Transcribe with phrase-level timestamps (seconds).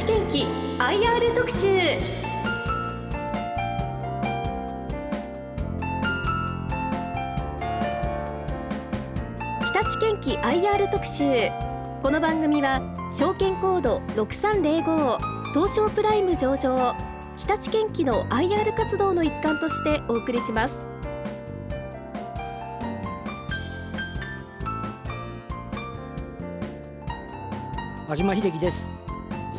[0.00, 0.46] 立健機
[0.78, 1.66] IR 特集。
[9.60, 11.50] 日立健機 IR 特集。
[12.02, 12.80] この番組は
[13.12, 15.18] 証券コード6305
[15.52, 16.96] 東証プライム上場
[17.36, 20.78] 日立健機の IR 活動の一環としてお送りします。
[28.08, 28.99] 安島秀樹です。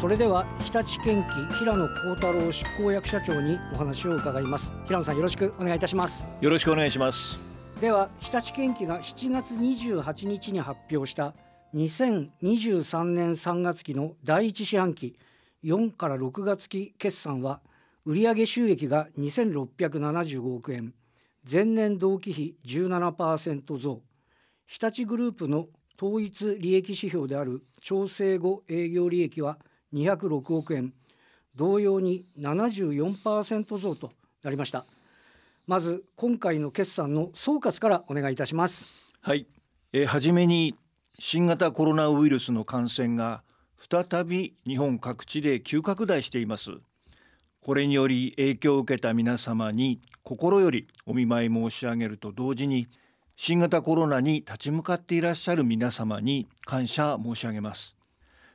[0.00, 1.28] それでは日立建機
[1.58, 4.72] 平野幸太郎執行役社長にお話を伺います。
[4.86, 6.26] 平野さんよろしくお願いいたします。
[6.40, 7.38] よろしくお願いします。
[7.82, 11.34] では日立建機が7月28日に発表した
[11.74, 15.18] 2023年3月期の第一四半期
[15.64, 17.60] 4から6月期決算は
[18.06, 20.94] 売上収益が2675億円。
[21.46, 24.00] 前年同期比17%増。
[24.66, 25.66] 日立グループの
[26.00, 29.58] 統一利益指標である調整後営業利益は
[29.94, 30.92] 206億円
[31.56, 34.86] 同様に74%増となりました。
[35.66, 38.86] まず今回の決算の総括からお願いいたします。
[39.20, 39.46] はい、
[39.92, 40.74] えー、初めに
[41.18, 43.42] 新型コロナウイルスの感染が
[43.78, 46.70] 再び日本各地で急拡大しています。
[47.60, 52.88] これにより影響を受けた皆様に心よりお見舞い申し上げると同時に
[53.36, 57.96] 新型コロナに立ち向かっていらっしゃる皆様に感謝申し上げます。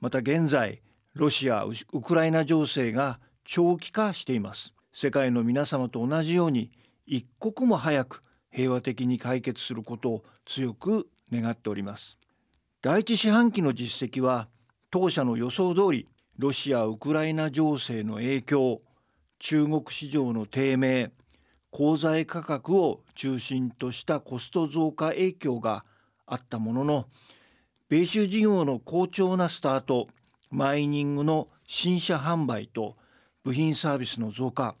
[0.00, 0.80] また現在
[1.16, 4.74] ロシア・ウクライナ情勢が長期化しています。
[4.92, 6.70] 世界の皆様と同じように
[7.06, 12.18] 一刻も早く平和的に解決することを強く願っております。
[12.82, 14.48] 第一四半期の実績は
[14.90, 16.06] 当社の予想通り
[16.36, 18.82] ロシア・ウクライナ情勢の影響
[19.38, 21.12] 中国市場の低迷
[21.70, 25.86] 鋼材価格を中心としたコスト増加影響が
[26.26, 27.06] あったものの
[27.88, 30.08] 米州事業の好調なスタート
[30.56, 32.96] マイニングの新車販売と
[33.44, 34.74] 部品サービスの増加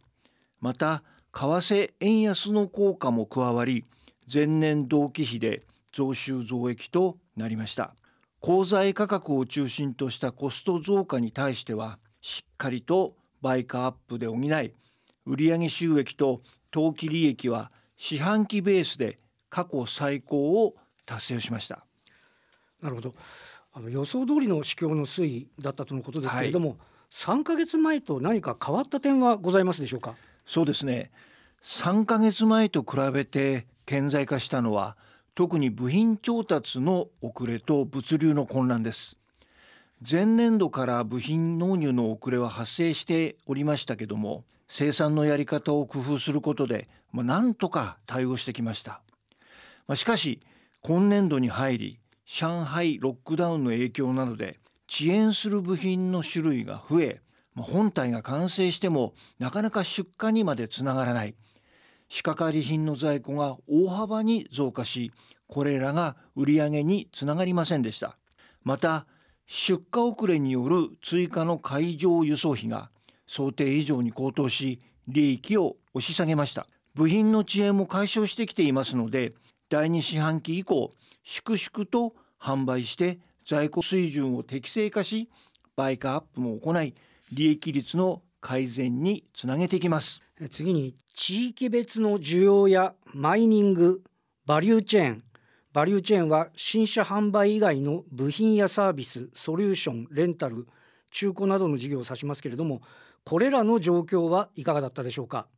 [0.58, 1.02] また
[1.34, 3.84] 為替円安の効果も加わり
[4.32, 7.94] 前年同期比で増収増益となりました。
[8.40, 14.72] 鋼材価格を中心としたコスト増加に対してはしっかりと売価アップで補い
[15.26, 19.18] 売上収益と当期利益は四半期ベースで
[19.50, 21.84] 過去最高を達成しました。
[22.80, 23.14] なるほど。
[23.76, 26.78] あの予想通りの市況の推移だったとのことですけれども、はい、
[27.12, 30.14] 3か月前と何か変わった点はございますでしょうか？
[30.46, 31.10] そうですね。
[31.62, 34.96] 3か月前と比べて顕在化したのは
[35.34, 39.18] 特に部品調達の遅れと物流の混乱です。
[40.08, 49.00] 前年度から部品納入の遅れは発生しておりましたけども生産のやり方を工夫することで、まあ、なんとか対応してきました、
[49.86, 50.40] まあ、しかし
[50.82, 54.58] 今年度に入り上海ロックダウンの影響などで
[54.90, 57.20] 遅延する部品の種類が増え、
[57.56, 61.34] 本体が完成してもなかなか出荷にまでつながらない。
[62.08, 65.12] 仕掛かり品の在庫が大幅に増加し
[65.48, 68.16] これらが売り上げにつながりませんでした。
[68.62, 69.06] また
[69.46, 72.90] 出荷遅れによる追加の海上輸送費が
[73.26, 76.66] 想定以上に高騰し利益を押し下げました。
[76.94, 79.34] 部品の遅延も解消してきていますので
[79.68, 80.92] 第2四半期以降
[81.28, 85.28] 粛々と販売して在庫水準を適正化し
[85.74, 86.94] 売価アップも行い
[87.32, 90.22] 利益率の改善につなげていきます。
[90.52, 94.02] 次に地域別の需要やマイニング
[94.46, 95.24] バリューチェーン。
[95.72, 100.68] バリューチェーンは新車販売以外の部品やサービスソリューションレンタル
[101.10, 102.82] 中古などの事業を指しますけれども
[103.24, 105.48] これらの状況はいかがだったでしょうか？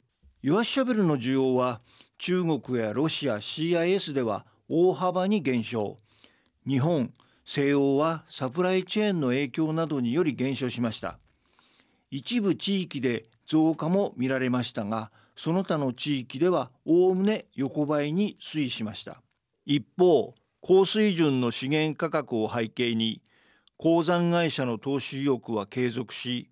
[0.40, 1.82] ユアシャベルの需要は
[2.16, 5.98] 中国やロシア CIS では大幅に減少。
[6.66, 7.12] 日本
[7.44, 11.18] 西欧はサプライチェーンの影響などにより減少しました。
[12.10, 19.22] 一部地域で増加も見られましたがその他の地域ではおおむね横ばいに推移しました。
[19.64, 23.22] 一方高水準の資源価格を背景に
[23.78, 26.50] 鉱山会社の投資意欲は継続し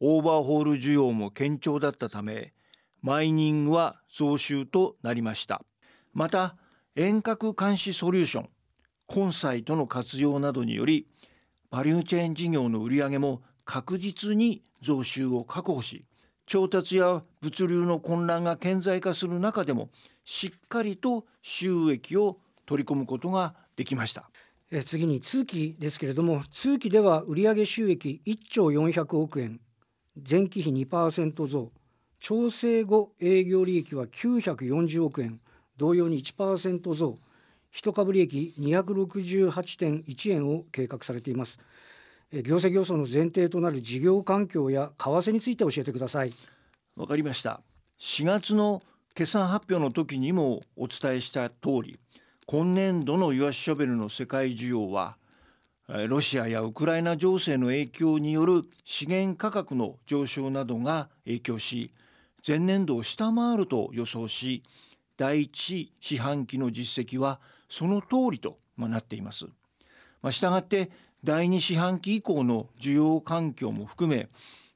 [0.00, 2.54] オーバーホール需要も堅調だったため
[3.02, 5.62] マイニングは増収となりました。
[6.14, 6.56] また
[6.94, 8.48] 遠隔監視ソリューション
[9.06, 11.06] コンサイトの活用などにより
[11.70, 16.04] バリューチェーン事業の売り上げも確実に増収を確保し
[16.44, 19.88] 調達や物流の混乱が顕在化する中でも
[20.24, 22.36] しっかりと収益を
[22.66, 24.30] 取り込むことができました。
[24.84, 29.60] 次に通期ですけれども通期では売上収益1兆400億円
[30.30, 31.72] 前期比2%増
[32.20, 35.40] 調整後営業利益は940億円。
[35.82, 37.18] 同様に1%増
[37.72, 41.58] 一株利益268.1円を計画されています。
[42.30, 46.32] 業績予想の前提となる事業環境や為替について教えてください。
[46.94, 47.62] わかりました。
[47.98, 48.80] 4月の
[49.16, 51.98] 決算発表の時にもお伝えした通り
[52.46, 55.16] 今年度のイワシショベルの世界需要は
[56.08, 61.92] ロシアやウクライナ情勢の影響による資源価格の上昇などが影響し
[62.46, 64.62] 前年度を下回ると予想し
[65.22, 67.38] 第一四半期の実績は
[67.68, 69.46] その通りとなっています。
[70.20, 70.90] まあ、したがって
[71.22, 74.28] 第2四半期以降の需要環境も含め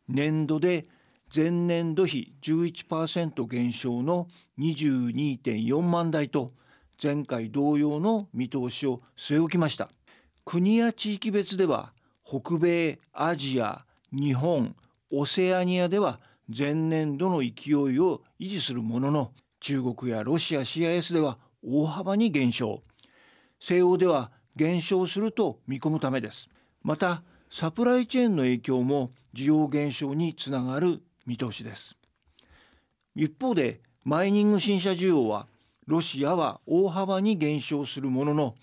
[0.06, 0.86] 年度で
[1.34, 4.28] 前年度比11%減少の
[4.60, 6.52] 22.4万台と
[7.02, 9.90] 前回同様の見通しを据え置きました
[10.44, 14.76] 国や地域別では北米アジア日本
[15.10, 16.20] オセアニアでは
[16.56, 22.82] 前年度の勢いを維持するものの中国やロシア CIS では大幅に減少。
[23.58, 26.48] 西欧では減少すると見込むためです。
[26.82, 31.96] またサプライチェーンの影響も需要減少につながる見通しです。
[33.14, 35.46] 一方でマイニング新車需要は
[35.86, 38.54] ロシアは大幅に減少するものの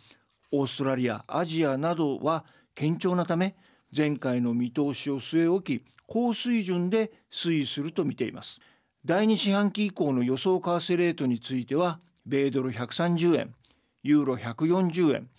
[0.52, 3.56] オーストラリアアジアなどは堅調なため
[3.96, 8.60] 前回の見通しを据え置き高水準で推移すると見ています。
[9.06, 13.54] 第2四半期以降の予想為替レートについては米ドル130円
[14.02, 15.30] ユーロ140円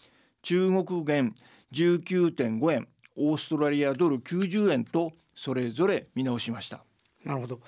[0.42, 1.34] 中国元
[1.72, 6.84] 19.5円オーストラリアドル90円とそれぞれ見直しました。
[7.24, 7.60] なるほど、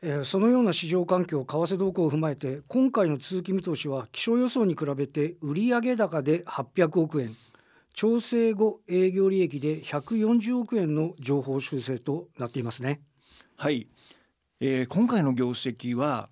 [0.00, 7.36] えー、そのような市場環境為替動向を踏まえて今回の通期見通しは気象予想に比べて売上高で800億円
[7.92, 13.02] 調整後営業利益で140億円の情報修正となっていますね。
[13.56, 13.86] はい、
[14.66, 16.30] えー、今回の業績は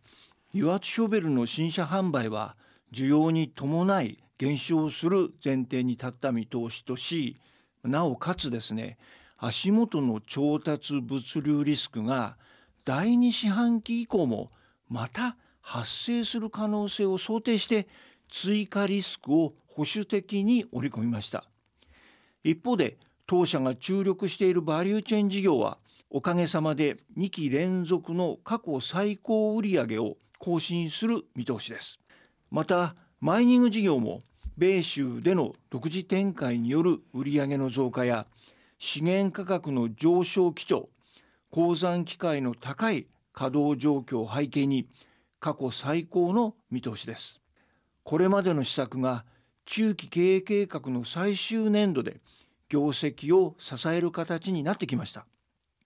[0.54, 2.56] 油圧ショベルの新車販売は
[2.90, 7.36] 需要に伴い減少する前提に立った見通しとし
[7.84, 8.96] なおかつですね
[9.36, 12.38] 足元の調達物流リスクが
[12.86, 14.50] 第2四半期以降も
[14.88, 17.86] また発生する可能性を想定して
[18.30, 21.44] 追加リスクを保守的に織り込みました。
[22.42, 22.96] 一方で
[23.26, 25.76] 当社が注力しているバリューチェーン事業は
[26.14, 32.00] おかげさまで2期連続の過去最高売上を更新する見通しです。
[32.50, 34.20] またマイニング事業も
[34.58, 38.26] 米州での独自展開による売上の増加や
[38.78, 40.90] 資源価格の上昇基調
[41.50, 44.86] 鉱山機械の高い稼働状況を背景に
[45.40, 47.40] 過去最高の見通しです。
[48.02, 49.24] これまでの施策が
[49.64, 52.20] 中期経営計画の最終年度で
[52.68, 55.24] 業績を支える形になってきました。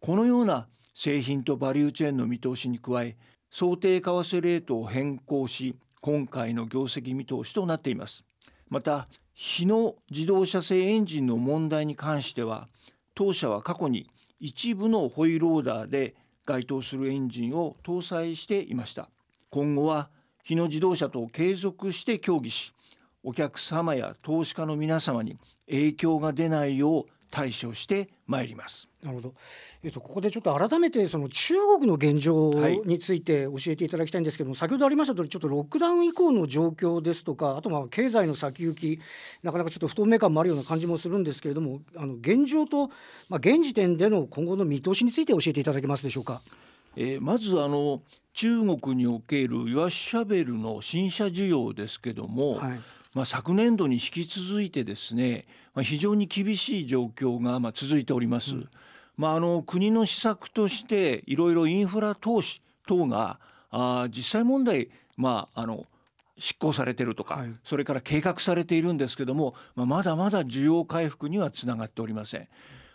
[0.06, 3.16] このような製品とバリューチェーンの見通しに加え
[3.50, 8.22] 想定為替レートを変更し今回の業績見通しとなっています。
[8.68, 12.68] また日野自動車製エンジンの問題に関しては
[13.16, 14.08] 当社は過去に
[14.38, 16.14] 一部のホイールオーダーで
[16.44, 19.10] 該当するエンジンを搭載していました。
[19.50, 20.08] 今後は
[20.44, 22.72] 日野自動車と継続して協議し
[23.24, 25.36] お客様や投資家の皆様に
[25.68, 28.88] 影響が出ないよう対処してまいります。
[29.02, 29.34] なるほど。
[29.84, 32.50] えっとここでちょっと改めてその中国の現状
[32.86, 38.98] について教えていただきたいんですけども、はい、先ほどありました通りちょっとロックダウン以降の状況ですとか、あとまあ経済の先行き
[39.42, 42.88] なかなかちょっと不透明感もあるような感じもするんですけれども、あの現状と
[43.28, 46.40] まあ現時点での今後の見通しについて教えていただけますでしょうか？
[46.96, 48.00] えー、まずあの
[48.32, 52.54] 中国におけるイワシャベルの新車需要ですけども。
[52.54, 52.80] はい
[53.16, 58.56] まあ、昨年度に引き続いてですね、まあ、非常に厳しい状況がまあ続いております。
[58.56, 58.68] うん、
[59.16, 65.86] まあ、あの国の施策としていろいろインフラ投資等があ実際問題、まあ、あの
[66.36, 72.48] 執行されてるとか、はい、それから計画されているんですけども、まあ、まだまだ需要回復にはつながっておりません。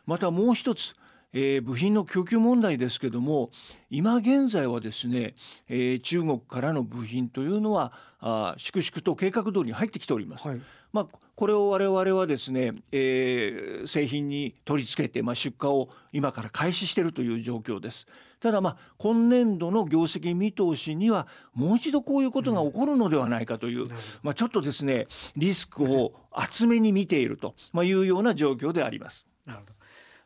[0.06, 0.94] またもう一つ
[1.34, 3.52] えー、部品の供給問題ですけども
[3.90, 5.36] 今現在はですね、
[5.70, 10.48] えー、中国からの部品というのはあ粛々と計画通りに入ってきております。
[10.48, 10.62] はい、
[10.94, 18.08] まあ、これを我々はですね、えー、製品に取り付けて、まあ、出荷を今から開始しているという状況です。
[18.40, 23.90] ただまあ今年度の業績見通しにはもう一度こういうことが起こるのではないかという、うん、
[24.24, 29.26] まあ、ちょっとですねリスクを厚めに見ているというような状況であります。
[29.46, 29.81] なるほど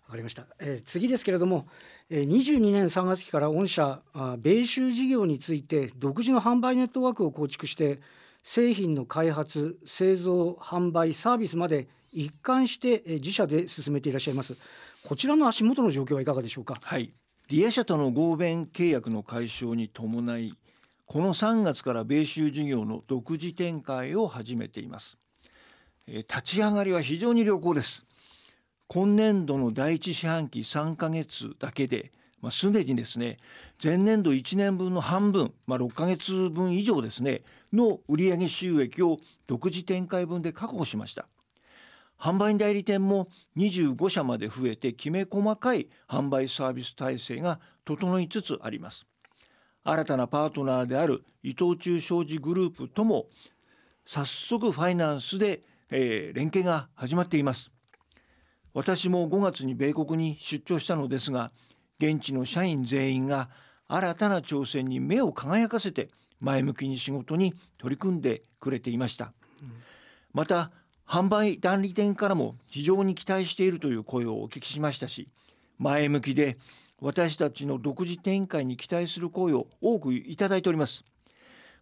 [0.05, 1.67] わかりました、えー、次ですけれども、
[2.09, 7.99] えー、22年3月期から御社あ米州事業について独自の販売ネットワークを構築して
[8.43, 14.55] 製品の開発製造販売サービスまで一貫して自社で進めていらっしゃいます。
[15.03, 16.77] こちらの足元の状況はいかがでしょうか？
[16.81, 17.11] はい。
[17.49, 20.57] ディア社との合弁契約の解消に伴い
[21.05, 25.17] この3月から米州事業の独自展開を始めています、
[26.07, 28.03] え、立ち上がりは非常に良好です。
[28.87, 32.11] 今年度の第一四半期3ヶ月だけで、
[32.41, 33.37] まあ、すでにですね
[33.83, 37.41] 前年度1年分の半分、まあ、6ヶ月分以上ですね
[37.73, 41.27] の売上収益を独自展開分で確保しました。
[42.17, 43.27] 販売代理店も
[43.57, 49.05] 25社まで増えてきめ細かい販売サービス体制が整いつつあります。
[49.83, 53.27] 新たなパートナーである伊藤忠商事グループとも
[54.05, 57.74] 早速ファイナンスで、えー、連携が始まっています。
[58.75, 61.51] 私も5月に米国に出張したのですが
[61.97, 63.49] 現地の社員全員が
[63.87, 66.09] 新たな挑戦に目を輝かせて
[66.41, 69.71] 前向きに仕事に取り組んでくれていました、うん、
[70.33, 70.71] また
[71.07, 75.29] 販売代理店からも非常に期待しているという声をお聞きしましたし
[75.79, 76.57] 前向きで
[76.99, 81.05] 私たちの独自展開に期待する声を多くいただいております、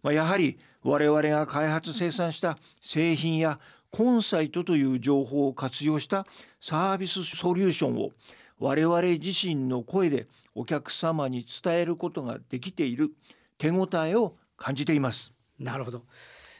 [0.04, 3.58] まあ、やはり我々が開発生産した製品や
[3.94, 6.26] コンサイトという情報を活用した
[6.60, 8.10] サービスソリューションを
[8.58, 13.12] 我々自身の声でお客様に伝えることができている
[13.56, 15.30] 手応えを感じています。
[15.60, 16.02] なるほど。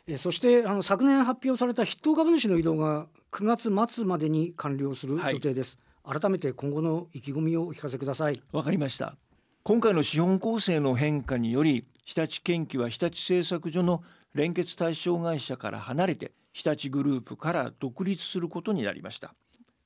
[0.07, 8.41] えそしてあの昨年発表された筆頭株主の移動が9月末までに完了する予定です、はい、改めて今後の意気込みをお聞かせください。
[8.53, 9.17] わかりました。
[9.64, 19.35] 今回の資本構成の変化により日立建機は日立製作所の連結対象会社から離れて日立グループから独立することになりました。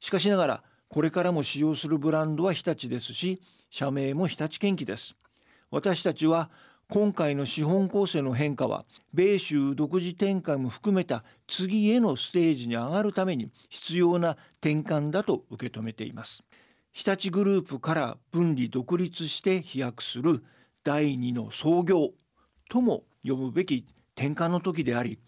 [0.00, 5.16] しかしながらこれからも使用するブランドは日立ですし社名も日立建機です。
[5.70, 6.50] 私たちは
[6.90, 16.44] 今回の資本構成の変化は米州独自展開も含めた次へのステージに上がるために必要な転換だと受け止めています。
[16.92, 20.44] 日立グループから分離独立して飛躍する
[20.84, 22.10] 第二の創業
[22.68, 25.18] とも呼ぶべき転換の時であり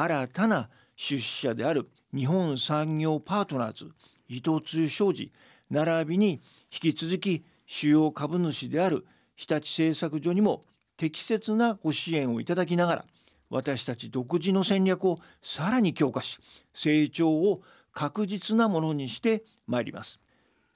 [0.00, 3.90] 新たな出資者である日本産業パートナーズ
[4.28, 5.32] 伊藤忠商事
[5.70, 6.40] 並びに
[6.72, 10.62] 引き続き主要株主である日立製作所にも
[10.96, 13.04] 適切なご支援をいただきながら
[13.50, 16.38] 私たち独自の戦略をさらに強化し
[16.72, 17.62] 成長を
[17.92, 20.20] 確実なものにしてまいります。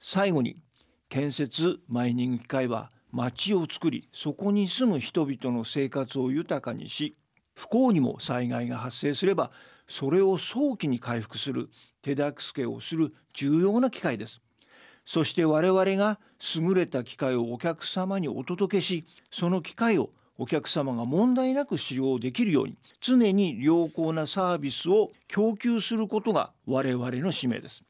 [0.01, 0.57] 最後に
[1.07, 7.15] 建設マイニング機械は町を作りそこに住む人々の生活を豊かにし
[7.53, 9.51] 不幸にも災害が発生すれば
[9.87, 11.69] それを早期に回復する
[12.01, 14.41] 手助けをする重要な機会です。
[15.05, 16.19] そして我々が
[16.55, 27.83] 優れた機会をお客様にお届けしその機会をお客様が問題なく使用できるように常に良好なサービスを供給することが我々の使命です。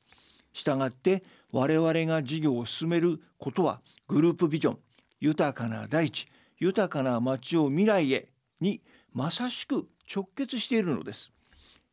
[0.53, 4.77] したがって我々が事業を進めることはグループビジョン
[5.19, 6.27] 豊かな大地
[6.59, 8.29] 豊かな街を未来へ
[8.59, 8.81] に
[9.13, 11.31] まさしく直結しているのです。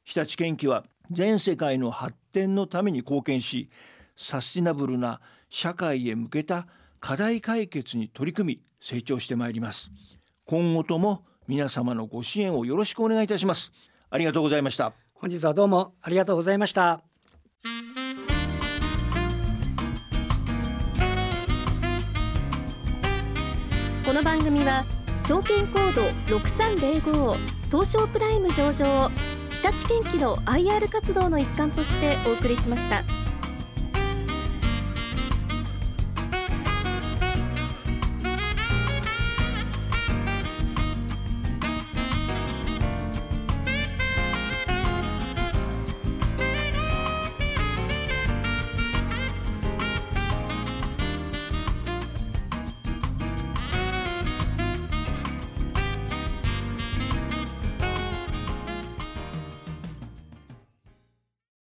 [0.05, 3.69] 日立建機は全世界の発展のために貢献し
[4.17, 6.67] サスティナブルな社会へ向けた
[7.01, 9.91] 課題解決に取り組み成長してまいります。
[10.47, 13.73] 今後とも皆様のご支援をよろしくお願いいたします。
[14.09, 14.93] ありがとうございました。
[15.15, 17.03] 本日はどうもありがとうございました。
[24.05, 24.85] この番組は
[25.21, 26.03] 証券コード
[26.39, 27.37] 6305
[27.71, 29.11] 東証プライム上場を
[29.51, 33.20] 日立建機の IR 活動の一環としてお送りしました。